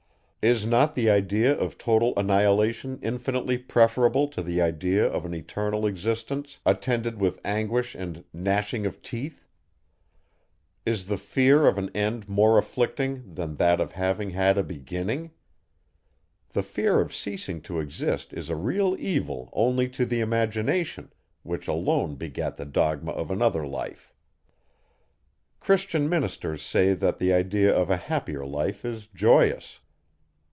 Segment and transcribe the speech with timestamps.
[0.43, 5.85] Is not the idea of total annihilation infinitely preferable to the idea of an eternal
[5.85, 9.45] existence, attended with anguish and gnashing of teeth?
[10.83, 15.29] Is the fear of an end more afflicting, than that of having had a beginning!
[16.53, 21.13] The fear of ceasing to exist is a real evil only to the imagination,
[21.43, 24.11] which alone begat the dogma of another life.
[25.59, 29.81] Christian ministers say that the idea of a happier life is joyous.